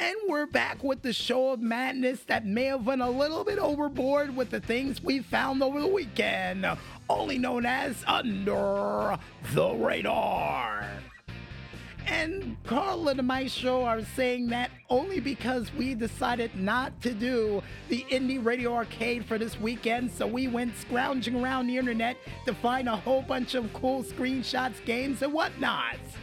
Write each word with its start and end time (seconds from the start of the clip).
And 0.00 0.14
we're 0.28 0.46
back 0.46 0.84
with 0.84 1.02
the 1.02 1.12
show 1.12 1.50
of 1.50 1.60
madness 1.60 2.20
that 2.28 2.46
may 2.46 2.66
have 2.66 2.86
went 2.86 3.02
a 3.02 3.10
little 3.10 3.42
bit 3.42 3.58
overboard 3.58 4.36
with 4.36 4.48
the 4.50 4.60
things 4.60 5.02
we 5.02 5.18
found 5.18 5.60
over 5.60 5.80
the 5.80 5.88
weekend, 5.88 6.64
only 7.10 7.36
known 7.36 7.66
as 7.66 8.04
Under 8.06 9.18
the 9.54 9.74
Radar. 9.74 10.86
And 12.06 12.56
Carl 12.64 13.08
and 13.08 13.26
my 13.26 13.48
show 13.48 13.84
are 13.84 14.04
saying 14.14 14.46
that 14.48 14.70
only 14.88 15.18
because 15.18 15.74
we 15.74 15.94
decided 15.94 16.54
not 16.54 17.02
to 17.02 17.12
do 17.12 17.60
the 17.88 18.06
Indie 18.08 18.42
Radio 18.42 18.74
Arcade 18.74 19.24
for 19.24 19.36
this 19.36 19.58
weekend, 19.58 20.12
so 20.12 20.28
we 20.28 20.46
went 20.46 20.76
scrounging 20.76 21.42
around 21.42 21.66
the 21.66 21.76
internet 21.76 22.16
to 22.46 22.54
find 22.54 22.88
a 22.88 22.96
whole 22.96 23.22
bunch 23.22 23.56
of 23.56 23.72
cool 23.72 24.04
screenshots, 24.04 24.82
games, 24.84 25.22
and 25.22 25.32
whatnots. 25.32 26.14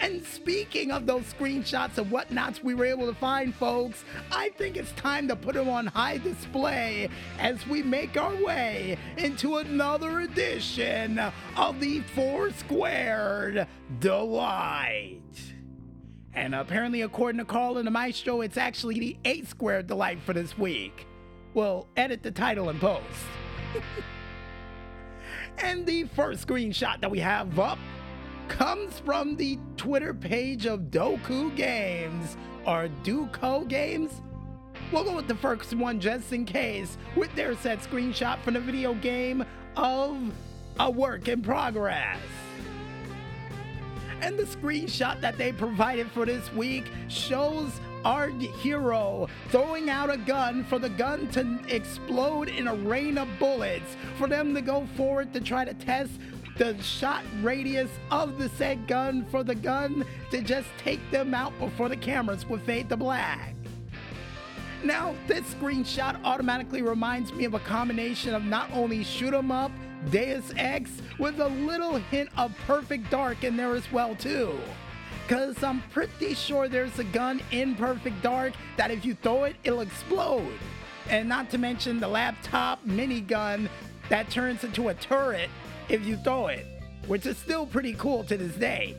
And 0.00 0.24
speaking 0.24 0.90
of 0.90 1.06
those 1.06 1.22
screenshots 1.32 1.98
and 1.98 2.10
whatnots 2.10 2.62
we 2.62 2.74
were 2.74 2.84
able 2.84 3.06
to 3.06 3.14
find, 3.14 3.54
folks, 3.54 4.04
I 4.30 4.50
think 4.50 4.76
it's 4.76 4.92
time 4.92 5.26
to 5.28 5.36
put 5.36 5.54
them 5.54 5.68
on 5.68 5.86
high 5.86 6.18
display 6.18 7.08
as 7.38 7.66
we 7.66 7.82
make 7.82 8.16
our 8.16 8.34
way 8.44 8.98
into 9.16 9.56
another 9.56 10.20
edition 10.20 11.20
of 11.56 11.80
the 11.80 12.00
Four 12.14 12.50
Squared 12.50 13.66
Delight. 14.00 15.22
And 16.34 16.54
apparently, 16.54 17.00
according 17.00 17.38
to 17.38 17.46
Carl 17.46 17.78
and 17.78 17.86
the 17.86 17.90
Maestro, 17.90 18.42
it's 18.42 18.58
actually 18.58 18.98
the 18.98 19.16
Eight 19.24 19.48
Squared 19.48 19.86
Delight 19.86 20.20
for 20.20 20.34
this 20.34 20.58
week. 20.58 21.06
We'll 21.54 21.88
edit 21.96 22.22
the 22.22 22.30
title 22.30 22.68
and 22.68 22.78
post. 22.78 23.04
and 25.58 25.86
the 25.86 26.04
first 26.04 26.46
screenshot 26.46 27.00
that 27.00 27.10
we 27.10 27.20
have 27.20 27.58
up 27.58 27.78
comes 28.48 28.98
from 29.00 29.36
the 29.36 29.58
Twitter 29.76 30.14
page 30.14 30.66
of 30.66 30.90
Doku 30.90 31.54
Games 31.56 32.36
or 32.66 32.88
Duco 33.02 33.64
Games. 33.64 34.22
We'll 34.92 35.04
go 35.04 35.16
with 35.16 35.28
the 35.28 35.34
first 35.34 35.74
one 35.74 36.00
just 36.00 36.32
in 36.32 36.44
case, 36.44 36.96
with 37.16 37.34
their 37.34 37.56
set 37.56 37.80
screenshot 37.80 38.40
from 38.40 38.54
the 38.54 38.60
video 38.60 38.94
game 38.94 39.44
of 39.76 40.16
a 40.78 40.90
work 40.90 41.28
in 41.28 41.42
progress. 41.42 42.18
And 44.20 44.38
the 44.38 44.44
screenshot 44.44 45.20
that 45.20 45.36
they 45.38 45.52
provided 45.52 46.10
for 46.10 46.24
this 46.24 46.52
week 46.52 46.86
shows 47.08 47.80
our 48.04 48.28
hero 48.28 49.28
throwing 49.48 49.90
out 49.90 50.10
a 50.10 50.16
gun 50.16 50.64
for 50.64 50.78
the 50.78 50.88
gun 50.88 51.28
to 51.32 51.58
explode 51.68 52.48
in 52.48 52.68
a 52.68 52.74
rain 52.74 53.18
of 53.18 53.28
bullets, 53.38 53.96
for 54.16 54.28
them 54.28 54.54
to 54.54 54.60
go 54.60 54.86
forward 54.96 55.32
to 55.32 55.40
try 55.40 55.64
to 55.64 55.74
test 55.74 56.12
the 56.58 56.80
shot 56.82 57.22
radius 57.42 57.90
of 58.10 58.38
the 58.38 58.48
said 58.50 58.86
gun 58.86 59.24
for 59.30 59.44
the 59.44 59.54
gun 59.54 60.04
to 60.30 60.40
just 60.40 60.68
take 60.78 61.10
them 61.10 61.34
out 61.34 61.56
before 61.58 61.88
the 61.88 61.96
cameras 61.96 62.46
would 62.46 62.62
fade 62.62 62.88
to 62.88 62.96
black. 62.96 63.54
Now, 64.82 65.14
this 65.26 65.42
screenshot 65.54 66.18
automatically 66.24 66.82
reminds 66.82 67.32
me 67.32 67.44
of 67.44 67.54
a 67.54 67.58
combination 67.60 68.34
of 68.34 68.44
not 68.44 68.70
only 68.72 69.02
shoot 69.04 69.34
'em 69.34 69.50
up, 69.50 69.72
Deus 70.10 70.52
Ex, 70.56 71.02
with 71.18 71.40
a 71.40 71.48
little 71.48 71.96
hint 71.96 72.30
of 72.36 72.54
Perfect 72.66 73.10
Dark 73.10 73.42
in 73.42 73.56
there 73.56 73.74
as 73.74 73.90
well 73.90 74.14
too. 74.14 74.58
Cause 75.28 75.62
I'm 75.64 75.82
pretty 75.90 76.34
sure 76.34 76.68
there's 76.68 76.98
a 77.00 77.04
gun 77.04 77.42
in 77.50 77.74
Perfect 77.74 78.22
Dark 78.22 78.52
that 78.76 78.92
if 78.92 79.04
you 79.04 79.14
throw 79.14 79.44
it, 79.44 79.56
it'll 79.64 79.80
explode. 79.80 80.58
And 81.08 81.28
not 81.28 81.50
to 81.50 81.58
mention 81.58 81.98
the 81.98 82.08
laptop 82.08 82.84
minigun 82.86 83.68
that 84.08 84.30
turns 84.30 84.62
into 84.62 84.88
a 84.88 84.94
turret 84.94 85.50
if 85.88 86.04
you 86.06 86.16
throw 86.16 86.48
it, 86.48 86.66
which 87.06 87.26
is 87.26 87.36
still 87.36 87.66
pretty 87.66 87.94
cool 87.94 88.24
to 88.24 88.36
this 88.36 88.54
day. 88.56 88.96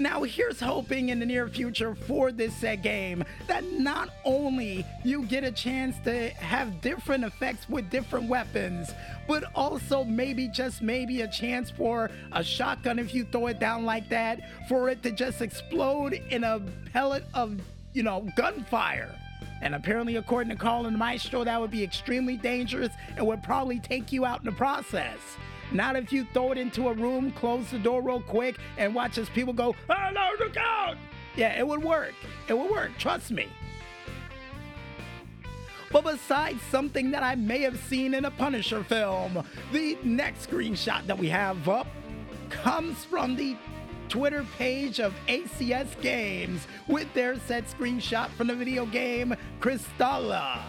Now, 0.00 0.22
here's 0.22 0.58
hoping 0.58 1.10
in 1.10 1.20
the 1.20 1.26
near 1.26 1.46
future 1.46 1.94
for 1.94 2.32
this 2.32 2.56
set 2.56 2.82
game 2.82 3.22
that 3.46 3.62
not 3.70 4.08
only 4.24 4.86
you 5.04 5.26
get 5.26 5.44
a 5.44 5.52
chance 5.52 5.94
to 6.04 6.30
have 6.30 6.80
different 6.80 7.22
effects 7.22 7.68
with 7.68 7.90
different 7.90 8.26
weapons, 8.26 8.90
but 9.28 9.44
also 9.54 10.02
maybe 10.02 10.48
just 10.48 10.80
maybe 10.80 11.20
a 11.20 11.28
chance 11.28 11.70
for 11.70 12.10
a 12.32 12.42
shotgun 12.42 12.98
if 12.98 13.12
you 13.14 13.24
throw 13.24 13.48
it 13.48 13.60
down 13.60 13.84
like 13.84 14.08
that, 14.08 14.40
for 14.70 14.88
it 14.88 15.02
to 15.02 15.10
just 15.10 15.42
explode 15.42 16.14
in 16.14 16.44
a 16.44 16.60
pellet 16.94 17.24
of, 17.34 17.60
you 17.92 18.02
know, 18.02 18.26
gunfire. 18.36 19.14
And 19.62 19.74
apparently, 19.74 20.16
according 20.16 20.50
to 20.50 20.56
Colin 20.56 20.96
Maestro, 20.96 21.44
that 21.44 21.60
would 21.60 21.70
be 21.70 21.84
extremely 21.84 22.36
dangerous 22.36 22.90
and 23.16 23.26
would 23.26 23.42
probably 23.42 23.78
take 23.78 24.12
you 24.12 24.24
out 24.24 24.40
in 24.40 24.46
the 24.46 24.52
process. 24.52 25.18
Not 25.72 25.96
if 25.96 26.12
you 26.12 26.26
throw 26.32 26.52
it 26.52 26.58
into 26.58 26.88
a 26.88 26.94
room, 26.94 27.30
close 27.32 27.70
the 27.70 27.78
door 27.78 28.02
real 28.02 28.20
quick, 28.20 28.56
and 28.76 28.94
watch 28.94 29.18
as 29.18 29.28
people 29.28 29.52
go, 29.52 29.74
oh 29.88 30.10
no, 30.12 30.30
look 30.40 30.56
out! 30.56 30.96
Yeah, 31.36 31.58
it 31.58 31.66
would 31.66 31.82
work. 31.82 32.14
It 32.48 32.58
would 32.58 32.70
work, 32.70 32.90
trust 32.98 33.30
me. 33.30 33.46
But 35.92 36.04
besides 36.04 36.60
something 36.70 37.10
that 37.10 37.22
I 37.22 37.34
may 37.34 37.60
have 37.62 37.78
seen 37.78 38.14
in 38.14 38.24
a 38.24 38.30
Punisher 38.30 38.84
film, 38.84 39.44
the 39.72 39.98
next 40.04 40.48
screenshot 40.48 41.06
that 41.06 41.18
we 41.18 41.28
have 41.28 41.68
up 41.68 41.88
comes 42.48 43.04
from 43.04 43.36
the 43.36 43.56
Twitter 44.10 44.44
page 44.58 44.98
of 44.98 45.14
ACS 45.28 45.98
Games 46.02 46.66
with 46.88 47.10
their 47.14 47.38
set 47.38 47.64
screenshot 47.68 48.28
from 48.30 48.48
the 48.48 48.54
video 48.56 48.84
game 48.84 49.34
Kristala. 49.60 50.60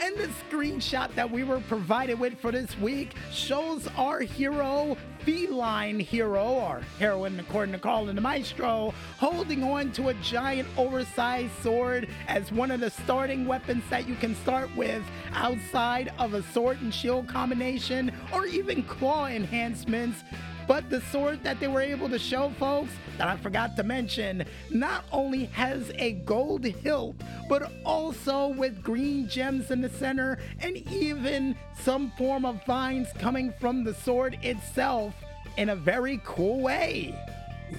And 0.00 0.14
the 0.16 0.28
screenshot 0.48 1.12
that 1.14 1.28
we 1.28 1.42
were 1.44 1.60
provided 1.60 2.20
with 2.20 2.38
for 2.38 2.52
this 2.52 2.78
week 2.78 3.14
shows 3.32 3.88
our 3.96 4.20
hero, 4.20 4.98
feline 5.20 5.98
hero, 5.98 6.44
or 6.44 6.82
heroine 6.98 7.40
according 7.40 7.72
to 7.72 7.80
Colin 7.80 8.14
the 8.14 8.20
Maestro, 8.20 8.92
holding 9.16 9.64
on 9.64 9.90
to 9.92 10.08
a 10.08 10.14
giant 10.14 10.68
oversized 10.76 11.52
sword 11.62 12.06
as 12.28 12.52
one 12.52 12.70
of 12.70 12.80
the 12.80 12.90
starting 12.90 13.46
weapons 13.46 13.82
that 13.88 14.06
you 14.06 14.14
can 14.16 14.36
start 14.36 14.68
with 14.76 15.02
outside 15.32 16.12
of 16.18 16.34
a 16.34 16.42
sword 16.52 16.80
and 16.82 16.92
shield 16.92 17.26
combination 17.26 18.12
or 18.32 18.44
even 18.46 18.82
claw 18.84 19.26
enhancements 19.26 20.22
but 20.68 20.90
the 20.90 21.00
sword 21.10 21.42
that 21.42 21.58
they 21.58 21.66
were 21.66 21.80
able 21.80 22.10
to 22.10 22.18
show, 22.18 22.52
folks, 22.58 22.92
that 23.16 23.26
I 23.26 23.38
forgot 23.38 23.74
to 23.76 23.82
mention, 23.82 24.44
not 24.70 25.04
only 25.10 25.46
has 25.46 25.90
a 25.94 26.12
gold 26.12 26.64
hilt, 26.64 27.16
but 27.48 27.72
also 27.84 28.48
with 28.48 28.82
green 28.82 29.28
gems 29.28 29.70
in 29.70 29.80
the 29.80 29.88
center 29.88 30.38
and 30.60 30.76
even 30.92 31.56
some 31.80 32.12
form 32.18 32.44
of 32.44 32.64
vines 32.66 33.08
coming 33.18 33.52
from 33.58 33.82
the 33.82 33.94
sword 33.94 34.38
itself 34.42 35.14
in 35.56 35.70
a 35.70 35.76
very 35.76 36.20
cool 36.24 36.60
way. 36.60 37.14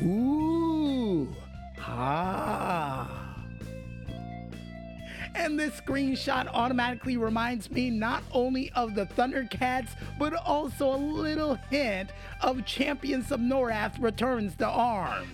Ooh. 0.04 1.34
Ah. 1.80 3.19
And 5.40 5.58
this 5.58 5.80
screenshot 5.80 6.48
automatically 6.54 7.16
reminds 7.16 7.72
me 7.72 7.90
not 7.90 8.24
only 8.34 8.74
of 8.76 8.94
the 8.94 9.06
Thundercats, 9.06 9.88
but 10.20 10.34
also 10.34 10.94
a 10.94 10.98
little 10.98 11.56
hint 11.72 12.10
of 12.42 12.66
Champions 12.66 13.32
of 13.32 13.40
Norrath 13.40 13.98
returns 14.04 14.58
to 14.58 14.68
arms. 14.68 15.30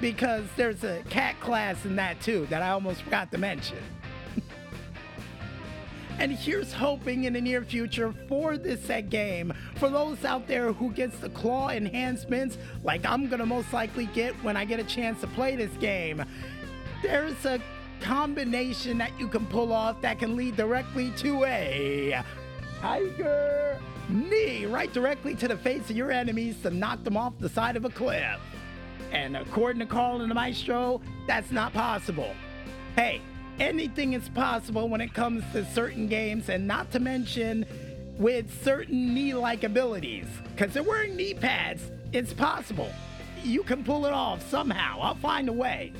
Because 0.00 0.44
there's 0.56 0.84
a 0.84 1.02
cat 1.10 1.38
class 1.40 1.84
in 1.84 1.96
that 1.96 2.20
too 2.20 2.46
that 2.50 2.62
I 2.62 2.70
almost 2.70 3.02
forgot 3.02 3.32
to 3.32 3.38
mention. 3.38 3.78
And 6.20 6.32
here's 6.32 6.70
hoping 6.70 7.24
in 7.24 7.32
the 7.32 7.40
near 7.40 7.62
future 7.62 8.12
for 8.28 8.58
this 8.58 8.84
set 8.84 9.08
game 9.08 9.54
for 9.76 9.88
those 9.88 10.22
out 10.22 10.46
there 10.46 10.70
who 10.70 10.92
gets 10.92 11.18
the 11.18 11.30
claw 11.30 11.70
enhancements 11.70 12.58
like 12.84 13.06
I'm 13.06 13.26
gonna 13.28 13.46
most 13.46 13.72
likely 13.72 14.04
get 14.04 14.34
when 14.44 14.54
I 14.54 14.66
get 14.66 14.80
a 14.80 14.84
chance 14.84 15.22
to 15.22 15.26
play 15.28 15.56
this 15.56 15.74
game. 15.78 16.22
There's 17.02 17.42
a 17.46 17.58
combination 18.00 18.98
that 18.98 19.12
you 19.18 19.28
can 19.28 19.46
pull 19.46 19.72
off 19.72 20.00
that 20.00 20.18
can 20.18 20.36
lead 20.36 20.56
directly 20.56 21.10
to 21.16 21.44
a 21.44 22.22
tiger 22.80 23.78
knee 24.08 24.66
right 24.66 24.92
directly 24.92 25.34
to 25.36 25.46
the 25.46 25.56
face 25.56 25.88
of 25.90 25.96
your 25.96 26.10
enemies 26.10 26.60
to 26.62 26.70
knock 26.70 27.02
them 27.04 27.16
off 27.16 27.32
the 27.38 27.48
side 27.48 27.76
of 27.76 27.84
a 27.84 27.90
cliff. 27.90 28.40
And 29.12 29.36
according 29.36 29.80
to 29.80 29.86
Carl 29.86 30.20
and 30.20 30.30
the 30.30 30.34
Maestro, 30.34 31.00
that's 31.26 31.50
not 31.50 31.72
possible. 31.72 32.34
Hey, 32.96 33.20
anything 33.58 34.12
is 34.12 34.28
possible 34.30 34.88
when 34.88 35.00
it 35.00 35.14
comes 35.14 35.44
to 35.52 35.64
certain 35.72 36.06
games, 36.06 36.48
and 36.48 36.66
not 36.66 36.90
to 36.92 37.00
mention 37.00 37.66
with 38.18 38.62
certain 38.62 39.14
knee 39.14 39.34
like 39.34 39.64
abilities. 39.64 40.26
Because 40.54 40.74
they're 40.74 40.82
wearing 40.82 41.16
knee 41.16 41.34
pads, 41.34 41.90
it's 42.12 42.32
possible. 42.32 42.90
You 43.42 43.62
can 43.62 43.82
pull 43.82 44.06
it 44.06 44.12
off 44.12 44.48
somehow. 44.48 45.00
I'll 45.00 45.14
find 45.14 45.48
a 45.48 45.52
way. 45.52 45.92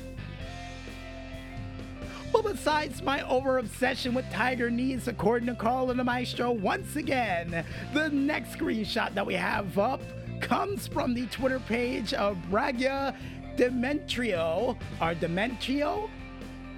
Well, 2.33 2.43
besides 2.43 3.01
my 3.01 3.27
over 3.27 3.57
obsession 3.57 4.13
with 4.13 4.29
tiger 4.31 4.71
knees, 4.71 5.09
according 5.09 5.47
to 5.47 5.55
Carl 5.55 5.91
and 5.91 5.99
the 5.99 6.03
Maestro, 6.03 6.51
once 6.51 6.95
again, 6.95 7.65
the 7.93 8.09
next 8.09 8.53
screenshot 8.53 9.13
that 9.15 9.25
we 9.25 9.33
have 9.33 9.77
up 9.77 10.01
comes 10.39 10.87
from 10.87 11.13
the 11.13 11.25
Twitter 11.27 11.59
page 11.59 12.13
of 12.13 12.37
Bragia 12.49 13.15
Demetrio, 13.57 14.77
or 15.01 15.13
Dementrio? 15.13 16.09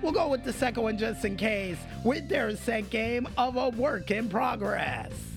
We'll 0.02 0.12
go 0.12 0.28
with 0.28 0.44
the 0.44 0.54
second 0.54 0.84
one 0.84 0.98
just 0.98 1.24
in 1.24 1.38
case, 1.38 1.78
with 2.04 2.28
their 2.28 2.56
set 2.58 2.90
game 2.90 3.28
of 3.38 3.56
a 3.56 3.70
work 3.70 4.10
in 4.10 4.30
progress. 4.30 5.33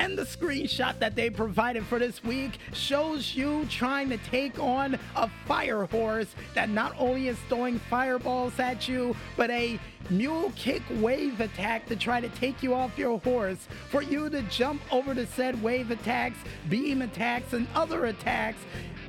And 0.00 0.16
the 0.16 0.22
screenshot 0.22 0.98
that 1.00 1.14
they 1.14 1.28
provided 1.28 1.84
for 1.84 1.98
this 1.98 2.24
week 2.24 2.52
shows 2.72 3.34
you 3.36 3.66
trying 3.66 4.08
to 4.08 4.16
take 4.16 4.58
on 4.58 4.98
a 5.14 5.28
fire 5.46 5.84
horse 5.84 6.34
that 6.54 6.70
not 6.70 6.94
only 6.98 7.28
is 7.28 7.38
throwing 7.50 7.78
fireballs 7.78 8.58
at 8.58 8.88
you, 8.88 9.14
but 9.36 9.50
a 9.50 9.78
mule 10.08 10.54
kick 10.56 10.82
wave 11.00 11.38
attack 11.42 11.86
to 11.88 11.96
try 11.96 12.18
to 12.18 12.30
take 12.30 12.62
you 12.62 12.72
off 12.72 12.96
your 12.96 13.20
horse 13.20 13.68
for 13.90 14.00
you 14.00 14.30
to 14.30 14.40
jump 14.44 14.80
over 14.90 15.12
the 15.12 15.26
said 15.26 15.62
wave 15.62 15.90
attacks, 15.90 16.38
beam 16.70 17.02
attacks, 17.02 17.52
and 17.52 17.68
other 17.74 18.06
attacks 18.06 18.62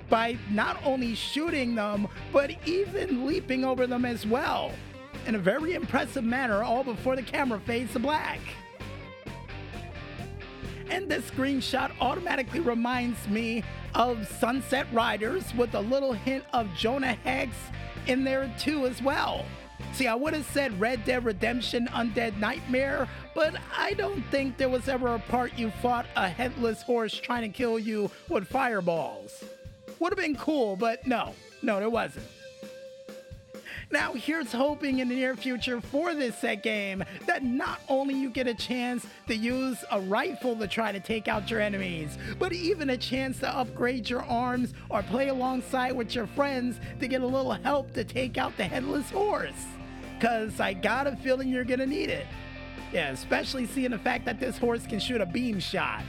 by 0.10 0.38
not 0.50 0.78
only 0.84 1.16
shooting 1.16 1.74
them, 1.74 2.06
but 2.34 2.52
even 2.68 3.26
leaping 3.26 3.64
over 3.64 3.88
them 3.88 4.04
as 4.04 4.26
well. 4.26 4.74
In 5.26 5.36
a 5.36 5.40
very 5.40 5.74
impressive 5.74 6.26
manner, 6.26 6.64
all 6.64 6.84
before 6.84 7.16
the 7.16 7.24
camera 7.24 7.62
fades 7.62 7.94
to 7.94 8.00
black. 8.00 8.42
And 10.92 11.10
this 11.10 11.32
screenshot 11.32 11.94
automatically 12.02 12.60
reminds 12.60 13.26
me 13.30 13.64
of 13.96 14.28
Sunset 14.28 14.88
Riders 14.92 15.46
with 15.56 15.74
a 15.74 15.80
little 15.80 16.12
hint 16.12 16.44
of 16.52 16.68
Jonah 16.76 17.14
Hex 17.14 17.56
in 18.08 18.26
there 18.26 18.54
too 18.60 18.86
as 18.86 19.02
well. 19.02 19.46
See, 19.94 20.08
I 20.08 20.16
would 20.16 20.34
have 20.34 20.46
said 20.48 20.78
Red 20.82 21.06
Dead 21.06 21.24
Redemption 21.24 21.88
Undead 21.88 22.38
Nightmare, 22.40 23.08
but 23.34 23.56
I 23.76 23.94
don't 23.94 24.22
think 24.32 24.58
there 24.58 24.68
was 24.68 24.90
ever 24.90 25.16
a 25.16 25.20
part 25.20 25.58
you 25.58 25.72
fought 25.82 26.08
a 26.18 26.28
headless 26.28 26.82
horse 26.82 27.14
trying 27.14 27.44
to 27.44 27.58
kill 27.58 27.80
you 27.80 28.12
with 28.28 28.50
fireballs. 28.50 29.46
Would 30.00 30.12
have 30.12 30.20
been 30.20 30.36
cool, 30.36 30.76
but 30.76 31.08
no, 31.08 31.34
no, 31.62 31.80
there 31.80 31.90
wasn't. 31.90 32.26
Now, 33.92 34.14
here's 34.14 34.54
hoping 34.54 35.00
in 35.00 35.10
the 35.10 35.16
near 35.16 35.36
future 35.36 35.82
for 35.82 36.14
this 36.14 36.38
set 36.38 36.64
game 36.64 37.04
that 37.28 37.44
not 37.44 37.82
only 37.90 38.16
you 38.16 38.30
get 38.30 38.48
a 38.48 38.54
chance 38.54 39.06
to 39.28 39.36
use 39.36 39.84
a 39.92 40.00
rifle 40.00 40.56
to 40.56 40.68
try 40.68 40.94
to 40.94 41.00
take 41.02 41.28
out 41.28 41.52
your 41.52 41.60
enemies, 41.60 42.18
but 42.40 42.54
even 42.54 42.92
a 42.92 42.98
chance 42.98 43.40
to 43.40 43.50
upgrade 43.50 44.10
your 44.10 44.24
arms 44.24 44.74
or 44.90 45.04
play 45.04 45.28
alongside 45.28 45.92
with 45.92 46.16
your 46.16 46.28
friends 46.28 46.80
to 47.02 47.08
get 47.08 47.22
a 47.22 47.28
little 47.28 47.52
help 47.52 47.94
to 47.94 48.06
take 48.06 48.38
out 48.38 48.56
the 48.56 48.64
headless 48.64 49.10
horse. 49.12 49.66
Cause 50.22 50.60
I 50.62 50.74
got 50.74 51.08
a 51.08 51.16
feeling 51.18 51.50
you're 51.50 51.66
gonna 51.66 51.86
need 51.86 52.10
it. 52.10 52.28
Yeah, 52.94 53.10
especially 53.10 53.66
seeing 53.68 53.92
the 53.92 54.00
fact 54.00 54.24
that 54.26 54.40
this 54.40 54.58
horse 54.58 54.86
can 54.88 55.00
shoot 55.00 55.20
a 55.20 55.26
beam 55.26 55.60
shot. 55.60 56.04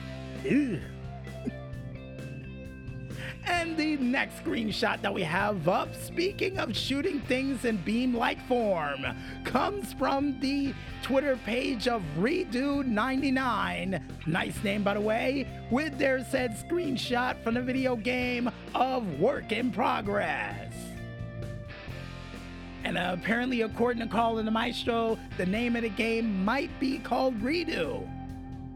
And 3.45 3.77
the 3.77 3.97
next 3.97 4.45
screenshot 4.45 5.03
that 5.03 5.13
we 5.13 5.23
have 5.23 5.69
up, 5.69 5.95
speaking 5.97 6.59
of 6.59 6.77
shooting 6.77 7.21
things 7.23 7.65
in 7.65 7.79
beam 7.79 8.15
like 8.15 8.41
form, 8.47 9.05
comes 9.45 9.93
from 9.95 10.39
the 10.41 10.73
Twitter 11.03 11.37
page 11.45 11.89
of 11.89 12.03
Redo99. 12.17 14.01
Nice 14.27 14.63
name, 14.63 14.83
by 14.85 14.95
the 14.95 15.01
way, 15.01 15.49
with 15.71 15.99
their 15.99 16.25
said 16.25 16.53
screenshot 16.53 17.43
from 17.43 17.55
the 17.55 17.63
video 17.63 17.97
game 17.97 18.51
of 18.75 19.19
Work 19.19 19.51
in 19.51 19.73
Progress. 19.73 20.73
And 22.85 22.99
apparently, 22.99 23.63
according 23.63 24.03
to 24.03 24.09
Call 24.09 24.33
Colin 24.33 24.45
the 24.45 24.51
Maestro, 24.51 25.19
the 25.37 25.47
name 25.47 25.77
of 25.77 25.83
the 25.83 25.89
game 25.89 26.45
might 26.45 26.71
be 26.81 26.99
called 26.99 27.41
Redo. 27.41 28.09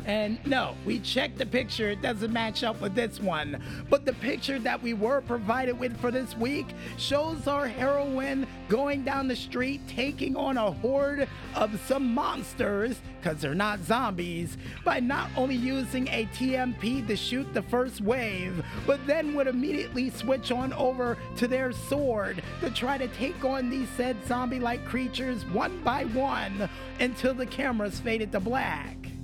And 0.06 0.38
no, 0.46 0.76
we 0.84 1.00
checked 1.00 1.36
the 1.36 1.46
picture, 1.46 1.90
it 1.90 2.00
doesn't 2.00 2.32
match 2.32 2.62
up 2.62 2.80
with 2.80 2.94
this 2.94 3.20
one. 3.20 3.60
But 3.90 4.04
the 4.04 4.12
picture 4.12 4.60
that 4.60 4.80
we 4.80 4.94
were 4.94 5.20
provided 5.20 5.76
with 5.78 6.00
for 6.00 6.12
this 6.12 6.36
week 6.36 6.66
shows 6.96 7.48
our 7.48 7.66
heroine 7.66 8.46
going 8.68 9.02
down 9.02 9.26
the 9.26 9.34
street 9.34 9.80
taking 9.88 10.36
on 10.36 10.56
a 10.56 10.70
horde 10.70 11.26
of 11.56 11.80
some 11.86 12.14
monsters, 12.14 13.00
because 13.20 13.40
they're 13.40 13.52
not 13.52 13.80
zombies, 13.80 14.56
by 14.84 15.00
not 15.00 15.28
only 15.36 15.56
using 15.56 16.06
a 16.08 16.26
TMP 16.26 17.04
to 17.08 17.16
shoot 17.16 17.52
the 17.52 17.62
first 17.62 18.00
wave, 18.00 18.64
but 18.86 19.04
then 19.08 19.34
would 19.34 19.48
immediately 19.48 20.10
switch 20.10 20.52
on 20.52 20.72
over 20.74 21.18
to 21.34 21.48
their 21.48 21.72
sword 21.72 22.44
to 22.60 22.70
try 22.70 22.96
to 22.96 23.08
take 23.08 23.44
on 23.44 23.70
these 23.70 23.88
said 23.96 24.16
zombie 24.28 24.60
like 24.60 24.84
creatures 24.84 25.44
one 25.46 25.82
by 25.82 26.04
one 26.04 26.68
until 27.00 27.34
the 27.34 27.46
cameras 27.46 27.98
faded 27.98 28.30
to 28.30 28.38
black. 28.38 29.15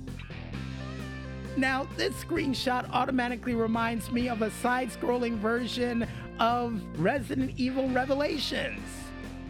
Now, 1.55 1.87
this 1.97 2.15
screenshot 2.23 2.89
automatically 2.91 3.53
reminds 3.53 4.11
me 4.11 4.27
of 4.27 4.41
a 4.41 4.49
side 4.49 4.89
scrolling 4.89 5.37
version 5.37 6.07
of 6.39 6.81
Resident 6.97 7.53
Evil 7.57 7.87
Revelations. 7.89 8.81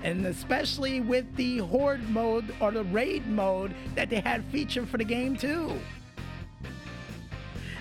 And 0.03 0.25
especially 0.25 0.99
with 0.99 1.33
the 1.37 1.59
Horde 1.59 2.09
mode 2.09 2.53
or 2.59 2.71
the 2.71 2.83
Raid 2.83 3.25
mode 3.27 3.73
that 3.95 4.09
they 4.09 4.19
had 4.19 4.43
featured 4.45 4.89
for 4.89 4.97
the 4.97 5.05
game, 5.05 5.37
too. 5.37 5.79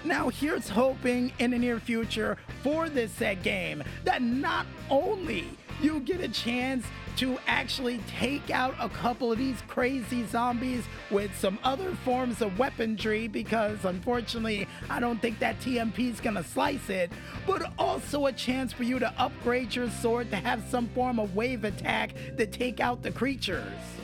Now, 0.05 0.31
here's 0.31 0.69
hoping 0.69 1.33
in 1.39 1.53
the 1.53 1.59
near 1.59 1.79
future 1.79 2.37
for 2.63 2.89
this 2.89 3.13
set 3.13 3.43
game 3.43 3.85
that 4.05 4.21
not 4.21 4.67
only 4.91 5.47
you 5.81 6.01
get 6.01 6.21
a 6.21 6.29
chance 6.29 6.85
to 7.17 7.39
actually 7.47 8.01
take 8.09 8.51
out 8.51 8.75
a 8.81 8.89
couple 8.89 9.31
of 9.31 9.39
these 9.39 9.63
crazy 9.69 10.27
zombies 10.27 10.85
with 11.11 11.31
some 11.39 11.59
other 11.63 11.95
forms 12.05 12.41
of 12.41 12.59
weaponry 12.59 13.29
because 13.29 13.85
unfortunately 13.85 14.67
I 14.91 14.99
don't 14.99 15.21
think 15.21 15.39
that 15.39 15.61
TMP 15.61 16.11
is 16.11 16.21
gonna 16.21 16.43
slice 16.43 16.89
it, 16.89 17.13
but 17.47 17.73
also 17.79 18.27
a 18.27 18.33
chance 18.33 18.73
for 18.73 18.83
you 18.83 18.99
to 18.99 19.13
upgrade 19.19 19.75
your 19.75 19.91
sword 19.91 20.31
to 20.31 20.37
have 20.37 20.65
some 20.69 20.89
form 20.89 21.21
of 21.21 21.37
wave 21.37 21.65
attack 21.65 22.15
to 22.39 22.47
take 22.47 22.81
out 22.81 23.03
the 23.03 23.13
creatures. 23.13 24.02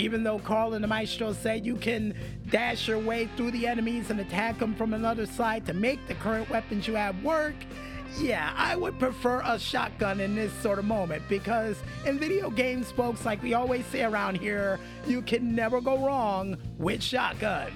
Even 0.00 0.24
though 0.24 0.38
Carl 0.38 0.72
and 0.72 0.82
the 0.82 0.88
Maestro 0.88 1.34
said 1.34 1.66
you 1.66 1.76
can 1.76 2.14
dash 2.48 2.88
your 2.88 2.98
way 2.98 3.28
through 3.36 3.50
the 3.50 3.66
enemies 3.66 4.08
and 4.08 4.18
attack 4.18 4.58
them 4.58 4.74
from 4.74 4.94
another 4.94 5.26
side 5.26 5.66
to 5.66 5.74
make 5.74 6.04
the 6.08 6.14
current 6.14 6.48
weapons 6.48 6.88
you 6.88 6.94
have 6.94 7.22
work, 7.22 7.54
yeah, 8.18 8.54
I 8.56 8.76
would 8.76 8.98
prefer 8.98 9.42
a 9.44 9.58
shotgun 9.58 10.20
in 10.20 10.34
this 10.34 10.54
sort 10.62 10.78
of 10.78 10.86
moment 10.86 11.22
because 11.28 11.76
in 12.06 12.18
video 12.18 12.48
games, 12.48 12.90
folks, 12.90 13.26
like 13.26 13.42
we 13.42 13.52
always 13.52 13.84
say 13.86 14.02
around 14.02 14.38
here, 14.38 14.80
you 15.06 15.20
can 15.20 15.54
never 15.54 15.82
go 15.82 15.98
wrong 15.98 16.56
with 16.78 17.02
shotguns. 17.02 17.74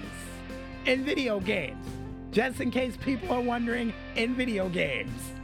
In 0.87 1.05
video 1.05 1.39
games. 1.39 1.85
Just 2.31 2.59
in 2.59 2.71
case 2.71 2.97
people 2.97 3.35
are 3.35 3.41
wondering, 3.41 3.93
in 4.15 4.33
video 4.33 4.67
games. 4.67 5.34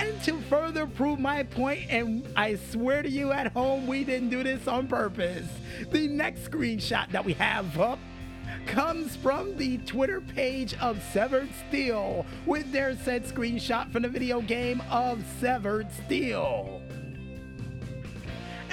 And 0.00 0.18
to 0.22 0.40
further 0.48 0.86
prove 0.86 1.20
my 1.20 1.42
point, 1.42 1.82
and 1.90 2.26
I 2.34 2.54
swear 2.54 3.02
to 3.02 3.08
you 3.10 3.32
at 3.32 3.52
home, 3.52 3.86
we 3.86 4.02
didn't 4.02 4.30
do 4.30 4.42
this 4.42 4.66
on 4.66 4.88
purpose, 4.88 5.46
the 5.90 6.08
next 6.08 6.50
screenshot 6.50 7.10
that 7.10 7.22
we 7.22 7.34
have 7.34 7.78
up 7.78 7.98
comes 8.66 9.14
from 9.16 9.56
the 9.58 9.76
Twitter 9.78 10.22
page 10.22 10.74
of 10.80 11.02
Severed 11.12 11.50
Steel 11.68 12.24
with 12.46 12.72
their 12.72 12.96
said 12.96 13.26
screenshot 13.26 13.92
from 13.92 14.02
the 14.02 14.08
video 14.08 14.40
game 14.40 14.82
of 14.90 15.22
Severed 15.38 15.92
Steel. 16.06 16.79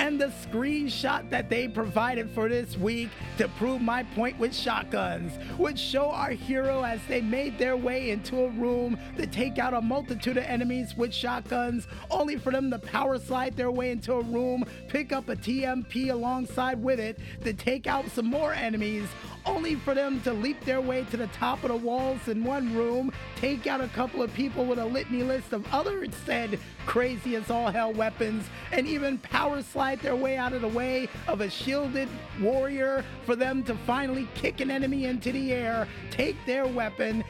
And 0.08 0.22
the 0.22 0.28
screenshot 0.28 1.30
that 1.32 1.50
they 1.50 1.68
provided 1.68 2.30
for 2.30 2.48
this 2.48 2.78
week 2.78 3.10
to 3.38 3.50
prove 3.50 3.82
my 3.82 4.04
point 4.04 4.40
with 4.40 4.56
shotguns 4.56 5.34
would 5.58 5.78
show 5.78 6.10
our 6.12 6.30
hero 6.30 6.84
as 6.84 7.02
they 7.10 7.20
made 7.20 7.58
their 7.58 7.76
way 7.76 8.12
into 8.12 8.46
a 8.46 8.50
room 8.52 8.98
to 9.18 9.28
take 9.28 9.60
out 9.60 9.74
a 9.74 9.82
multitude 9.82 10.38
of 10.38 10.46
enemies 10.46 10.96
with 10.96 11.14
shotguns, 11.14 11.90
only 12.10 12.38
for 12.38 12.54
them 12.54 12.72
to 12.72 12.80
power 12.80 13.20
slide 13.20 13.58
their 13.58 13.70
way 13.70 13.92
into 13.92 14.14
a 14.14 14.22
room, 14.22 14.64
pick 14.88 15.12
up 15.12 15.28
a 15.28 15.36
TMP 15.36 16.10
alongside 16.10 16.82
with 16.82 17.02
it 17.02 17.20
to 17.44 17.52
take 17.52 17.86
out 17.86 18.10
some 18.12 18.28
more 18.28 18.54
enemies, 18.54 19.10
only 19.48 19.76
for 19.76 19.94
them 19.94 20.22
to 20.22 20.34
leap 20.34 20.60
their 20.66 20.82
way 20.82 21.06
to 21.06 21.18
the 21.18 21.28
top 21.28 21.64
of 21.64 21.70
the 21.70 21.76
walls 21.76 22.28
in 22.28 22.44
one 22.44 22.76
room, 22.76 23.12
take 23.38 23.66
out 23.66 23.82
a 23.82 23.88
couple 23.90 24.22
of 24.22 24.34
people 24.34 24.66
with 24.66 24.78
a 24.78 24.86
litany 24.86 25.24
list 25.24 25.54
of 25.54 25.66
other 25.74 26.06
said 26.26 26.60
crazy 26.86 27.36
as 27.36 27.50
all 27.50 27.72
hell 27.72 27.94
weapons, 27.94 28.46
and 28.72 28.88
even 28.88 29.18
power 29.20 29.62
slide 29.62 30.00
their 30.02 30.16
way 30.16 30.38
out 30.38 30.54
of 30.54 30.62
the 30.62 30.68
way 30.68 31.08
of 31.28 31.42
a 31.42 31.50
shielded 31.50 32.10
warrior 32.42 33.04
for 33.26 33.36
them 33.36 33.64
to 33.64 33.76
finally 33.86 34.28
kick 34.36 34.60
an 34.60 34.70
enemy 34.70 35.06
into 35.06 35.32
the 35.32 35.54
air, 35.54 35.88
take 36.12 36.36
their 36.46 36.68
weapon, 36.68 37.24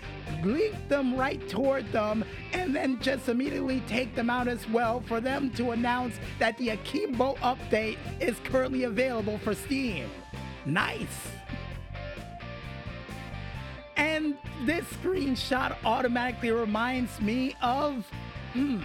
leap 0.43 0.73
them 0.89 1.15
right 1.15 1.47
toward 1.47 1.89
them, 1.91 2.23
and 2.53 2.75
then 2.75 2.99
just 2.99 3.29
immediately 3.29 3.81
take 3.87 4.13
them 4.15 4.29
out 4.29 4.47
as 4.47 4.67
well 4.69 5.01
for 5.07 5.21
them 5.21 5.49
to 5.51 5.71
announce 5.71 6.15
that 6.39 6.57
the 6.57 6.69
Akimbo 6.69 7.35
update 7.35 7.97
is 8.19 8.37
currently 8.43 8.83
available 8.83 9.37
for 9.39 9.53
Steam. 9.53 10.09
Nice! 10.65 11.36
And 13.97 14.37
this 14.65 14.85
screenshot 14.85 15.75
automatically 15.83 16.51
reminds 16.51 17.19
me 17.19 17.55
of, 17.61 18.05
hmm, 18.53 18.81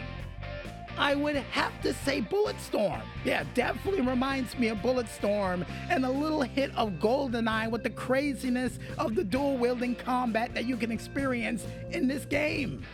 I 0.99 1.15
would 1.15 1.37
have 1.37 1.81
to 1.83 1.95
say 1.95 2.23
Bulletstorm. 2.23 3.03
Yeah, 3.25 3.45
definitely 3.55 4.03
reminds 4.03 4.59
me 4.59 4.69
of 4.69 4.79
Bulletstorm 4.79 5.67
and 5.89 6.05
a 6.05 6.11
little 6.11 6.43
hit 6.43 6.75
of 6.77 6.93
GoldenEye 6.93 7.71
with 7.71 7.83
the 7.83 7.91
craziness 7.91 8.79
of 8.99 9.15
the 9.15 9.25
dual 9.25 9.57
wielding 9.57 9.95
combat 9.95 10.55
that 10.55 10.65
you 10.65 10.77
can 10.77 10.91
experience 10.91 11.67
in 11.91 12.09
this 12.09 12.25
game. 12.25 12.85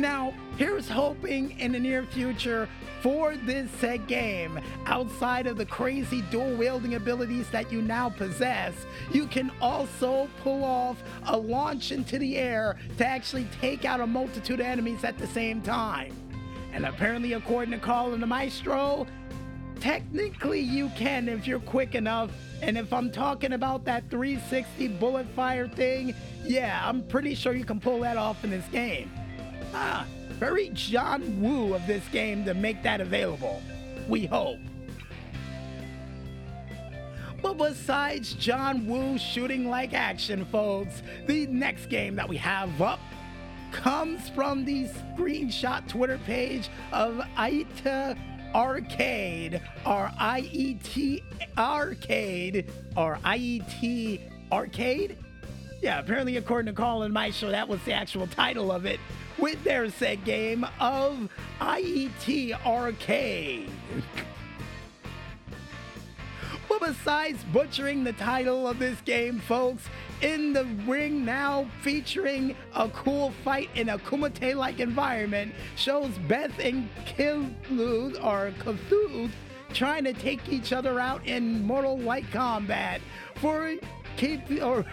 Now, 0.00 0.32
here's 0.56 0.88
hoping 0.88 1.60
in 1.60 1.72
the 1.72 1.78
near 1.78 2.04
future 2.04 2.70
for 3.02 3.36
this 3.36 3.70
said 3.72 4.06
game, 4.06 4.58
outside 4.86 5.46
of 5.46 5.58
the 5.58 5.66
crazy 5.66 6.22
dual 6.30 6.54
wielding 6.54 6.94
abilities 6.94 7.50
that 7.50 7.70
you 7.70 7.82
now 7.82 8.08
possess, 8.08 8.72
you 9.12 9.26
can 9.26 9.52
also 9.60 10.26
pull 10.42 10.64
off 10.64 11.02
a 11.26 11.36
launch 11.36 11.92
into 11.92 12.18
the 12.18 12.38
air 12.38 12.78
to 12.96 13.06
actually 13.06 13.46
take 13.60 13.84
out 13.84 14.00
a 14.00 14.06
multitude 14.06 14.60
of 14.60 14.64
enemies 14.64 15.04
at 15.04 15.18
the 15.18 15.26
same 15.26 15.60
time. 15.60 16.16
And 16.72 16.86
apparently, 16.86 17.34
according 17.34 17.72
to 17.72 17.78
Colin 17.78 18.22
the 18.22 18.26
Maestro, 18.26 19.06
technically 19.80 20.60
you 20.60 20.88
can 20.96 21.28
if 21.28 21.46
you're 21.46 21.60
quick 21.60 21.94
enough. 21.94 22.30
And 22.62 22.78
if 22.78 22.90
I'm 22.90 23.12
talking 23.12 23.52
about 23.52 23.84
that 23.84 24.08
360 24.08 24.88
bullet 24.96 25.26
fire 25.36 25.68
thing, 25.68 26.14
yeah, 26.42 26.80
I'm 26.82 27.02
pretty 27.02 27.34
sure 27.34 27.52
you 27.52 27.66
can 27.66 27.80
pull 27.80 28.00
that 28.00 28.16
off 28.16 28.44
in 28.44 28.50
this 28.50 28.66
game. 28.68 29.10
Ah, 29.72 30.06
very 30.30 30.70
John 30.74 31.40
Woo 31.40 31.74
of 31.74 31.86
this 31.86 32.06
game 32.08 32.44
to 32.44 32.54
make 32.54 32.82
that 32.82 33.00
available. 33.00 33.62
We 34.08 34.26
hope. 34.26 34.58
But 37.42 37.54
besides 37.54 38.34
John 38.34 38.86
Woo 38.86 39.16
shooting 39.18 39.68
like 39.68 39.94
action, 39.94 40.44
folks, 40.46 41.02
the 41.26 41.46
next 41.46 41.86
game 41.86 42.16
that 42.16 42.28
we 42.28 42.36
have 42.36 42.80
up 42.82 43.00
comes 43.72 44.28
from 44.30 44.64
the 44.64 44.88
screenshot 44.88 45.88
Twitter 45.88 46.18
page 46.26 46.68
of 46.92 47.14
Aita 47.36 48.18
Arcade, 48.54 49.62
or 49.86 50.10
IET 50.20 51.22
Arcade, 51.56 52.70
or 52.96 53.18
IET 53.24 54.20
Arcade. 54.50 55.16
Yeah, 55.80 56.00
apparently, 56.00 56.36
according 56.36 56.74
to 56.74 56.78
Colin 56.78 57.12
Maestro, 57.12 57.50
that 57.50 57.68
was 57.68 57.80
the 57.84 57.92
actual 57.92 58.26
title 58.26 58.70
of 58.72 58.84
it, 58.84 59.00
with 59.40 59.62
their 59.64 59.90
said 59.90 60.24
game 60.24 60.66
of 60.78 61.28
IET 61.60 62.64
Arcade. 62.64 63.70
But 66.68 66.80
besides 66.80 67.42
butchering 67.52 68.04
the 68.04 68.12
title 68.12 68.68
of 68.68 68.78
this 68.78 69.00
game, 69.00 69.40
folks, 69.40 69.88
in 70.22 70.52
the 70.52 70.64
ring 70.86 71.24
now 71.24 71.66
featuring 71.82 72.54
a 72.74 72.88
cool 72.90 73.32
fight 73.42 73.70
in 73.74 73.88
a 73.88 73.98
Kumite 73.98 74.54
like 74.54 74.78
environment 74.78 75.52
shows 75.76 76.16
Beth 76.28 76.56
and 76.60 76.88
Killuth 77.06 78.22
or 78.22 78.52
Cthulhu 78.58 79.30
trying 79.72 80.04
to 80.04 80.12
take 80.12 80.48
each 80.48 80.72
other 80.72 81.00
out 81.00 81.26
in 81.26 81.64
mortal 81.64 81.98
like 81.98 82.30
combat 82.30 83.00
for 83.36 83.74
keep 84.16 84.40
or 84.62 84.84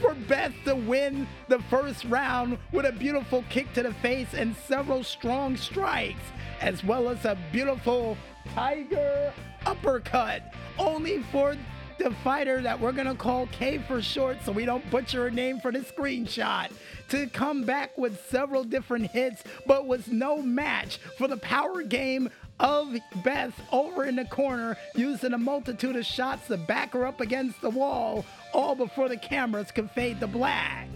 for 0.00 0.14
Beth 0.14 0.52
to 0.64 0.74
win 0.74 1.26
the 1.48 1.58
first 1.70 2.04
round 2.04 2.58
with 2.72 2.86
a 2.86 2.92
beautiful 2.92 3.44
kick 3.48 3.72
to 3.74 3.82
the 3.82 3.94
face 3.94 4.34
and 4.34 4.54
several 4.56 5.04
strong 5.04 5.56
strikes, 5.56 6.22
as 6.60 6.82
well 6.84 7.08
as 7.08 7.24
a 7.24 7.38
beautiful 7.52 8.16
tiger 8.54 9.32
uppercut, 9.66 10.54
only 10.78 11.22
for 11.30 11.56
the 11.98 12.10
fighter 12.24 12.62
that 12.62 12.80
we're 12.80 12.92
gonna 12.92 13.14
call 13.14 13.46
K 13.48 13.76
for 13.76 14.00
short 14.00 14.38
so 14.42 14.52
we 14.52 14.64
don't 14.64 14.88
butcher 14.90 15.24
her 15.24 15.30
name 15.30 15.60
for 15.60 15.70
the 15.70 15.80
screenshot 15.80 16.72
to 17.10 17.26
come 17.26 17.64
back 17.64 17.96
with 17.98 18.26
several 18.30 18.64
different 18.64 19.10
hits 19.10 19.44
but 19.66 19.86
was 19.86 20.08
no 20.08 20.40
match 20.40 20.96
for 21.18 21.28
the 21.28 21.36
power 21.36 21.82
game 21.82 22.30
of 22.60 22.94
Beth 23.24 23.58
over 23.72 24.04
in 24.04 24.16
the 24.16 24.24
corner 24.26 24.76
using 24.94 25.32
a 25.32 25.38
multitude 25.38 25.96
of 25.96 26.04
shots 26.04 26.46
to 26.48 26.56
back 26.56 26.92
her 26.92 27.06
up 27.06 27.20
against 27.20 27.60
the 27.62 27.70
wall 27.70 28.24
all 28.52 28.74
before 28.74 29.08
the 29.08 29.16
cameras 29.16 29.72
could 29.72 29.90
fade 29.90 30.20
to 30.20 30.26
black. 30.26 30.88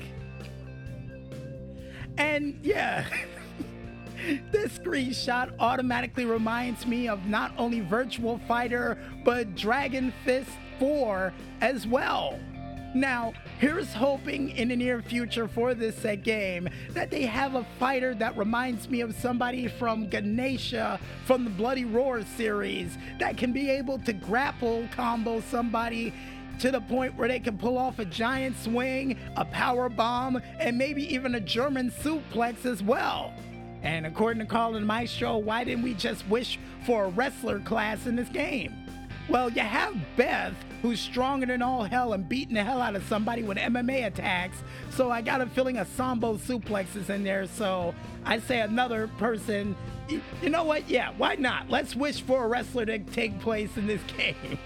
And 2.18 2.58
yeah, 2.62 3.06
this 4.52 4.78
screenshot 4.78 5.54
automatically 5.58 6.26
reminds 6.26 6.86
me 6.86 7.08
of 7.08 7.24
not 7.26 7.52
only 7.58 7.80
Virtual 7.80 8.38
Fighter, 8.46 8.98
but 9.24 9.56
Dragon 9.56 10.12
Fist 10.24 10.50
4 10.78 11.32
as 11.60 11.86
well. 11.86 12.38
Now, 12.94 13.32
here's 13.58 13.92
hoping 13.92 14.50
in 14.50 14.68
the 14.68 14.76
near 14.76 15.02
future 15.02 15.48
for 15.48 15.74
this 15.74 15.96
set 15.96 16.22
game 16.22 16.68
that 16.90 17.10
they 17.10 17.22
have 17.22 17.56
a 17.56 17.66
fighter 17.80 18.14
that 18.14 18.36
reminds 18.36 18.88
me 18.88 19.00
of 19.00 19.16
somebody 19.16 19.66
from 19.66 20.08
Ganesha 20.08 21.00
from 21.26 21.42
the 21.42 21.50
Bloody 21.50 21.84
Roar 21.84 22.22
series 22.36 22.96
that 23.18 23.36
can 23.36 23.52
be 23.52 23.68
able 23.68 23.98
to 23.98 24.12
grapple 24.12 24.88
combo 24.94 25.40
somebody 25.40 26.14
to 26.60 26.70
the 26.70 26.80
point 26.82 27.16
where 27.16 27.26
they 27.26 27.40
can 27.40 27.58
pull 27.58 27.76
off 27.76 27.98
a 27.98 28.04
giant 28.04 28.56
swing, 28.58 29.18
a 29.36 29.44
power 29.44 29.88
bomb, 29.88 30.40
and 30.60 30.78
maybe 30.78 31.12
even 31.12 31.34
a 31.34 31.40
German 31.40 31.90
suplex 31.90 32.64
as 32.64 32.80
well. 32.80 33.34
And 33.82 34.06
according 34.06 34.38
to 34.40 34.46
Colin 34.46 34.86
Maestro, 34.86 35.36
why 35.38 35.64
didn't 35.64 35.82
we 35.82 35.94
just 35.94 36.26
wish 36.28 36.60
for 36.86 37.06
a 37.06 37.08
wrestler 37.08 37.58
class 37.58 38.06
in 38.06 38.14
this 38.14 38.28
game? 38.28 38.83
Well, 39.28 39.50
you 39.50 39.62
have 39.62 39.96
Beth, 40.16 40.54
who's 40.82 41.00
stronger 41.00 41.46
than 41.46 41.62
all 41.62 41.84
hell 41.84 42.12
and 42.12 42.28
beating 42.28 42.54
the 42.54 42.62
hell 42.62 42.80
out 42.80 42.94
of 42.94 43.02
somebody 43.04 43.42
with 43.42 43.56
MMA 43.56 44.06
attacks. 44.06 44.58
So 44.90 45.10
I 45.10 45.22
got 45.22 45.40
a 45.40 45.46
feeling 45.46 45.78
a 45.78 45.84
Sambo 45.84 46.36
suplex 46.36 46.94
is 46.94 47.08
in 47.08 47.24
there. 47.24 47.46
So 47.46 47.94
I 48.24 48.38
say 48.38 48.60
another 48.60 49.08
person. 49.18 49.74
You 50.42 50.50
know 50.50 50.64
what? 50.64 50.88
Yeah, 50.90 51.12
why 51.16 51.36
not? 51.36 51.70
Let's 51.70 51.96
wish 51.96 52.20
for 52.20 52.44
a 52.44 52.48
wrestler 52.48 52.84
to 52.84 52.98
take 52.98 53.40
place 53.40 53.76
in 53.78 53.86
this 53.86 54.02
game. 54.16 54.58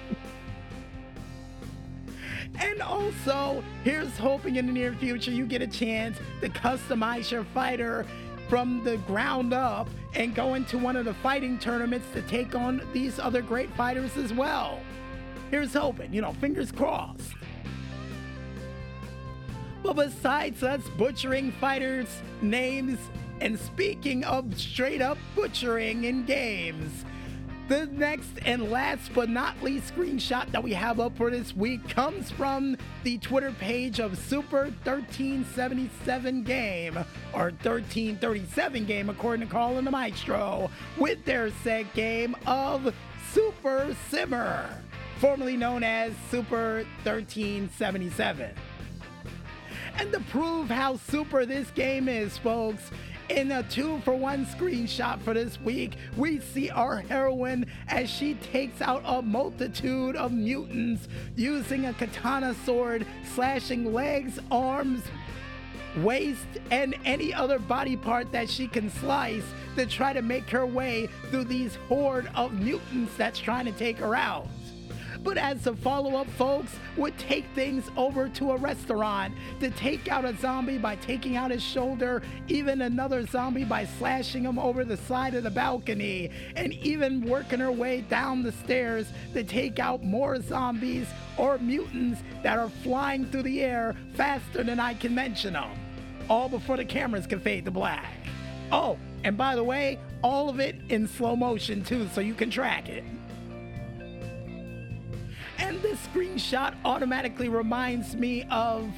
And 2.61 2.83
also, 2.83 3.63
here's 3.85 4.17
hoping 4.19 4.57
in 4.57 4.67
the 4.67 4.73
near 4.73 4.93
future 4.95 5.31
you 5.31 5.47
get 5.47 5.63
a 5.63 5.67
chance 5.69 6.19
to 6.41 6.49
customize 6.49 7.31
your 7.31 7.45
fighter 7.45 8.05
from 8.49 8.83
the 8.83 8.97
ground 8.99 9.53
up 9.53 9.89
and 10.15 10.35
go 10.35 10.55
into 10.55 10.79
one 10.79 10.97
of 10.97 11.05
the 11.05 11.15
fighting 11.15 11.59
tournaments 11.59 12.07
to 12.15 12.23
take 12.23 12.55
on 12.55 12.83
these 12.93 13.19
other 13.19 13.43
great 13.43 13.71
fighters 13.75 14.17
as 14.17 14.33
well. 14.33 14.81
Here's 15.51 15.75
hoping, 15.75 16.13
you 16.13 16.23
know, 16.23 16.33
fingers 16.35 16.73
crossed. 16.73 17.35
But 19.83 19.95
besides 19.95 20.63
us 20.63 20.83
butchering 20.97 21.53
fighters' 21.53 22.23
names, 22.43 22.99
and 23.41 23.59
speaking 23.59 24.25
of 24.25 24.59
straight 24.59 25.01
up 25.01 25.19
butchering 25.37 26.05
in 26.05 26.25
games, 26.25 27.05
the 27.69 27.87
next 27.87 28.31
and 28.47 28.71
last 28.71 29.13
but 29.15 29.29
not 29.29 29.63
least 29.63 29.95
screenshot 29.95 30.51
that 30.51 30.63
we 30.63 30.73
have 30.73 31.01
up 31.01 31.15
for 31.17 31.31
this 31.31 31.55
week 31.55 31.87
comes 31.89 32.31
from 32.31 32.77
the 33.05 33.19
Twitter 33.19 33.53
page 33.53 34.01
of 34.01 34.17
Super 34.17 34.65
1377 34.85 36.45
Game, 36.45 36.97
or 37.35 37.51
1337 37.63 38.87
Game, 38.87 39.11
according 39.11 39.47
to 39.47 39.53
Colin 39.53 39.85
the 39.85 39.91
Maestro, 39.91 40.71
with 40.97 41.23
their 41.27 41.51
set 41.63 41.93
game 41.93 42.35
of 42.47 42.95
Super 43.33 43.95
Simmer, 44.09 44.69
formerly 45.19 45.57
known 45.57 45.83
as 45.83 46.15
Super 46.31 46.87
1377. 47.05 48.51
And 49.99 50.13
to 50.13 50.21
prove 50.31 50.71
how 50.71 50.97
super 50.97 51.45
this 51.45 51.71
game 51.73 52.09
is, 52.09 52.39
folks, 52.39 52.91
in 53.29 53.53
a 53.53 53.63
two 53.65 54.01
for 54.05 54.15
one 54.15 54.47
screenshot 54.47 55.21
for 55.21 55.35
this 55.35 55.61
week, 55.61 55.97
we 56.17 56.41
see 56.41 56.71
our 56.71 56.97
heroine 56.97 57.67
as 57.89 58.09
she 58.09 58.35
takes 58.35 58.81
out 58.81 59.03
a 59.05 59.23
multitude 59.23 60.17
of 60.17 60.33
mutants 60.33 61.09
using 61.37 61.87
a 61.87 61.93
katana 61.93 62.55
sword, 62.65 63.07
slashing 63.35 63.93
legs, 63.93 64.39
arms, 64.51 65.03
waist, 65.99 66.47
and 66.71 66.95
any 67.05 67.33
other 67.35 67.59
body 67.59 67.97
part 67.97 68.31
that 68.33 68.49
she 68.49 68.69
can 68.69 68.91
slice 68.91 69.45
to 69.77 69.87
try 69.87 70.13
to 70.13 70.23
make 70.23 70.49
her 70.51 70.67
way 70.67 71.09
through 71.31 71.45
these 71.45 71.75
horde 71.89 72.29
of 72.35 72.53
mutants 72.53 73.15
that's 73.17 73.39
trying 73.39 73.65
to 73.65 73.73
take 73.73 73.99
her 73.99 74.15
out 74.15 74.47
but 75.29 75.37
as 75.37 75.67
a 75.67 75.77
follow 75.77 76.17
up, 76.17 76.27
folks 76.39 76.75
would 76.97 77.17
take 77.19 77.45
things 77.55 77.91
over 77.99 78.31
to 78.31 78.53
a 78.53 78.57
restaurant 78.57 79.35
to 79.61 79.69
take 79.69 80.09
out 80.09 80.25
a 80.25 80.35
zombie 80.39 80.79
by 80.79 80.97
taking 80.97 81.37
out 81.37 81.51
his 81.51 81.63
shoulder, 81.63 82.23
even 82.49 82.81
another 82.81 83.27
zombie 83.27 83.67
by 83.67 83.85
slashing 83.85 84.43
him 84.43 84.59
over 84.59 84.87
the 84.87 84.97
side 84.97 85.35
of 85.35 85.43
the 85.43 85.51
balcony, 85.51 86.31
and 86.57 86.73
even 86.73 87.21
working 87.21 87.61
her 87.61 87.71
way 87.71 88.01
down 88.01 88.43
the 88.43 88.53
stairs 88.53 89.13
to 89.35 89.45
take 89.45 89.79
out 89.79 90.03
more 90.03 90.41
zombies 90.41 91.07
or 91.37 91.59
mutants 91.59 92.23
that 92.43 92.59
are 92.59 92.71
flying 92.83 93.27
through 93.27 93.43
the 93.43 93.61
air 93.61 93.95
faster 94.15 94.65
than 94.65 94.81
I 94.81 94.95
can 94.95 95.15
mention 95.15 95.53
them. 95.53 95.69
All 96.31 96.49
before 96.49 96.79
the 96.79 96.87
cameras 96.87 97.27
can 97.27 97.41
fade 97.41 97.67
to 97.67 97.71
black. 97.71 98.15
Oh, 98.73 98.97
and 99.25 99.37
by 99.37 99.57
the 99.57 99.65
way, 99.65 99.99
all 100.23 100.49
of 100.49 100.59
it 100.59 100.77
in 100.89 101.07
slow 101.07 101.37
motion 101.37 101.85
too, 101.85 102.09
so 102.15 102.23
you 102.23 102.33
can 102.33 102.51
track 102.51 102.89
it. 102.89 103.05
And 105.59 105.83
this 105.83 105.99
screenshot 106.07 106.75
automatically 106.85 107.49
reminds 107.49 108.15
me 108.15 108.47
of, 108.51 108.91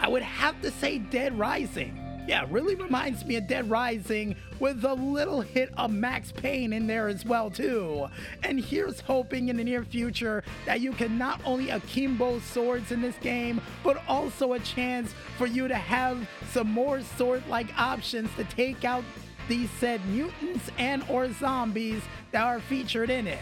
I 0.00 0.08
would 0.08 0.22
have 0.22 0.60
to 0.62 0.70
say, 0.70 0.98
Dead 0.98 1.38
Rising. 1.38 1.96
Yeah, 2.28 2.46
really 2.50 2.74
reminds 2.74 3.24
me 3.24 3.36
of 3.36 3.48
Dead 3.48 3.68
Rising 3.68 4.36
with 4.60 4.84
a 4.84 4.94
little 4.94 5.40
hit 5.40 5.72
of 5.76 5.90
Max 5.90 6.30
Payne 6.30 6.72
in 6.72 6.86
there 6.86 7.08
as 7.08 7.24
well 7.24 7.50
too. 7.50 8.08
And 8.44 8.60
here's 8.60 9.00
hoping 9.00 9.48
in 9.48 9.56
the 9.56 9.64
near 9.64 9.82
future 9.82 10.44
that 10.66 10.80
you 10.80 10.92
can 10.92 11.18
not 11.18 11.40
only 11.44 11.70
akimbo 11.70 12.38
swords 12.40 12.92
in 12.92 13.00
this 13.00 13.16
game, 13.16 13.60
but 13.82 14.02
also 14.06 14.52
a 14.52 14.60
chance 14.60 15.14
for 15.38 15.46
you 15.46 15.66
to 15.66 15.74
have 15.74 16.28
some 16.52 16.70
more 16.70 17.00
sword-like 17.16 17.76
options 17.76 18.28
to 18.36 18.44
take 18.44 18.84
out 18.84 19.02
these 19.48 19.70
said 19.80 20.04
mutants 20.06 20.70
and 20.78 21.02
or 21.08 21.32
zombies 21.32 22.02
that 22.30 22.44
are 22.44 22.60
featured 22.60 23.10
in 23.10 23.26
it 23.26 23.40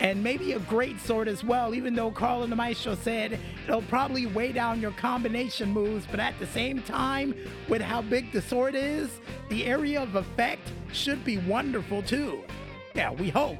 and 0.00 0.22
maybe 0.22 0.52
a 0.52 0.58
great 0.60 1.00
sword 1.00 1.28
as 1.28 1.44
well, 1.44 1.74
even 1.74 1.94
though 1.94 2.10
Carl 2.10 2.42
and 2.42 2.50
the 2.50 2.56
Maestro 2.56 2.94
said 2.94 3.38
it'll 3.64 3.82
probably 3.82 4.26
weigh 4.26 4.52
down 4.52 4.80
your 4.80 4.92
combination 4.92 5.70
moves, 5.70 6.06
but 6.10 6.20
at 6.20 6.38
the 6.38 6.46
same 6.46 6.82
time, 6.82 7.34
with 7.68 7.82
how 7.82 8.02
big 8.02 8.32
the 8.32 8.42
sword 8.42 8.74
is, 8.74 9.20
the 9.48 9.64
area 9.64 10.02
of 10.02 10.16
effect 10.16 10.72
should 10.92 11.24
be 11.24 11.38
wonderful 11.38 12.02
too. 12.02 12.42
Yeah, 12.94 13.12
we 13.12 13.30
hope. 13.30 13.58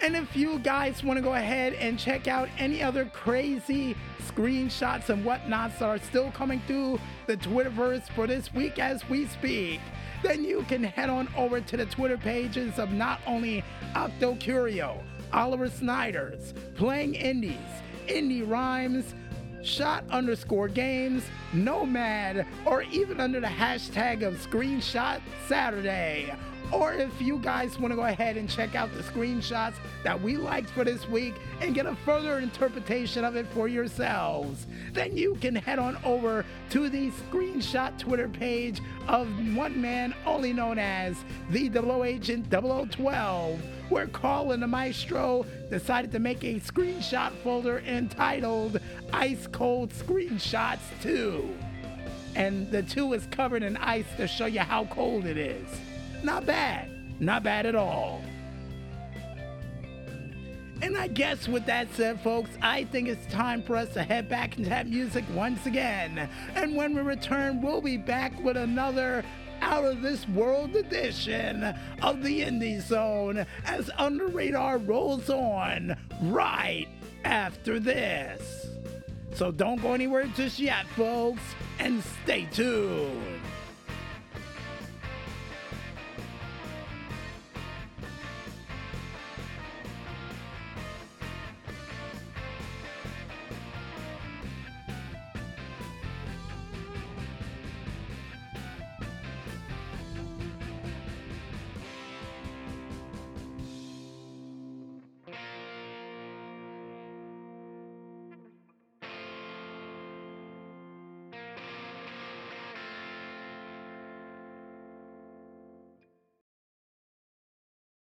And 0.00 0.14
if 0.14 0.36
you 0.36 0.60
guys 0.60 1.02
want 1.02 1.16
to 1.16 1.22
go 1.22 1.34
ahead 1.34 1.72
and 1.74 1.98
check 1.98 2.28
out 2.28 2.48
any 2.56 2.82
other 2.82 3.06
crazy 3.06 3.96
screenshots 4.28 5.08
and 5.08 5.24
whatnots 5.24 5.80
that 5.80 5.88
are 5.88 5.98
still 5.98 6.30
coming 6.30 6.62
through 6.66 7.00
the 7.26 7.36
Twitterverse 7.36 8.08
for 8.10 8.26
this 8.26 8.54
week 8.54 8.78
as 8.78 9.08
we 9.08 9.26
speak, 9.26 9.80
then 10.22 10.44
you 10.44 10.62
can 10.68 10.82
head 10.82 11.08
on 11.08 11.28
over 11.36 11.60
to 11.60 11.76
the 11.76 11.86
Twitter 11.86 12.16
pages 12.18 12.78
of 12.78 12.92
not 12.92 13.20
only 13.26 13.64
Octo 13.94 14.34
Curio, 14.36 15.02
Oliver 15.32 15.68
Snyders, 15.68 16.54
Playing 16.76 17.14
Indies, 17.14 17.56
Indie 18.06 18.48
Rhymes, 18.48 19.14
Shot 19.62 20.04
underscore 20.10 20.68
games, 20.68 21.24
Nomad, 21.52 22.46
or 22.64 22.82
even 22.82 23.20
under 23.20 23.40
the 23.40 23.46
hashtag 23.46 24.22
of 24.22 24.34
Screenshot 24.34 25.20
Saturday. 25.48 26.32
Or 26.70 26.92
if 26.92 27.20
you 27.20 27.38
guys 27.38 27.78
want 27.78 27.92
to 27.92 27.96
go 27.96 28.04
ahead 28.04 28.36
and 28.36 28.48
check 28.48 28.74
out 28.74 28.92
the 28.92 29.02
screenshots 29.02 29.74
that 30.04 30.20
we 30.20 30.36
liked 30.36 30.68
for 30.70 30.84
this 30.84 31.08
week 31.08 31.34
and 31.60 31.74
get 31.74 31.86
a 31.86 31.96
further 32.04 32.38
interpretation 32.40 33.24
of 33.24 33.36
it 33.36 33.46
for 33.48 33.68
yourselves, 33.68 34.66
then 34.92 35.16
you 35.16 35.36
can 35.40 35.54
head 35.54 35.78
on 35.78 35.96
over 36.04 36.44
to 36.70 36.90
the 36.90 37.10
screenshot 37.10 37.98
Twitter 37.98 38.28
page 38.28 38.82
of 39.06 39.28
one 39.56 39.80
man 39.80 40.14
only 40.26 40.52
known 40.52 40.78
as 40.78 41.16
the 41.50 41.70
Double 41.70 42.04
Agent 42.04 42.50
0012, 42.50 43.60
where 43.88 44.06
Carl 44.06 44.52
and 44.52 44.62
the 44.62 44.66
Maestro 44.66 45.44
decided 45.70 46.12
to 46.12 46.18
make 46.18 46.44
a 46.44 46.60
screenshot 46.60 47.32
folder 47.42 47.78
entitled 47.80 48.80
Ice 49.12 49.46
Cold 49.46 49.90
Screenshots 49.90 50.80
2. 51.02 51.48
And 52.36 52.70
the 52.70 52.82
2 52.82 53.14
is 53.14 53.26
covered 53.30 53.62
in 53.62 53.76
ice 53.78 54.06
to 54.16 54.28
show 54.28 54.46
you 54.46 54.60
how 54.60 54.84
cold 54.86 55.24
it 55.26 55.36
is. 55.36 55.68
Not 56.22 56.46
bad. 56.46 56.88
Not 57.20 57.42
bad 57.42 57.66
at 57.66 57.74
all. 57.74 58.22
And 60.80 60.96
I 60.96 61.08
guess 61.08 61.48
with 61.48 61.66
that 61.66 61.92
said, 61.94 62.20
folks, 62.20 62.50
I 62.62 62.84
think 62.84 63.08
it's 63.08 63.26
time 63.32 63.62
for 63.64 63.74
us 63.74 63.92
to 63.94 64.02
head 64.04 64.28
back 64.28 64.56
into 64.56 64.70
that 64.70 64.86
music 64.86 65.24
once 65.34 65.66
again. 65.66 66.28
And 66.54 66.76
when 66.76 66.94
we 66.94 67.00
return, 67.00 67.60
we'll 67.60 67.80
be 67.80 67.96
back 67.96 68.38
with 68.44 68.56
another 68.56 69.24
out 69.68 69.84
of 69.84 70.00
this 70.00 70.26
world 70.28 70.74
edition 70.76 71.62
of 72.00 72.22
the 72.22 72.40
Indie 72.40 72.80
Zone 72.80 73.44
as 73.66 73.90
Under 73.98 74.26
Radar 74.26 74.78
rolls 74.78 75.28
on 75.28 75.94
right 76.22 76.88
after 77.22 77.78
this. 77.78 78.66
So 79.34 79.50
don't 79.50 79.80
go 79.82 79.92
anywhere 79.92 80.24
just 80.34 80.58
yet, 80.58 80.86
folks, 80.96 81.42
and 81.78 82.02
stay 82.24 82.48
tuned. 82.50 83.37